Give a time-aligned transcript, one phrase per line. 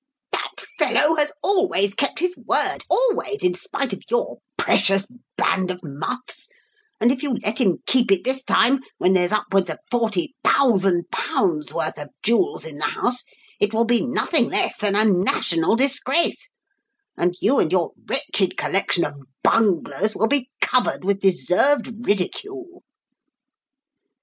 [0.31, 5.05] "That fellow has always kept his word always, in spite of your precious
[5.37, 6.49] band of muffs
[6.99, 11.99] and if you let him keep it this time, when there's upwards of £40,000 worth
[11.99, 13.23] of jewels in the house,
[13.59, 16.49] it will be nothing less than a national disgrace,
[17.15, 22.81] and you and your wretched collection of bunglers will be covered with deserved ridicule."